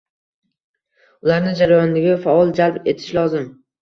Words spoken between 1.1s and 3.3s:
Ularni jarayoniga faol jalb etish